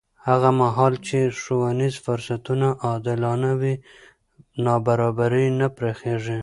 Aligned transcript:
هغه 0.27 0.49
مهال 0.61 0.93
چې 1.07 1.17
ښوونیز 1.41 1.95
فرصتونه 2.05 2.67
عادلانه 2.85 3.51
وي، 3.59 3.73
نابرابري 4.65 5.47
نه 5.59 5.67
پراخېږي. 5.75 6.39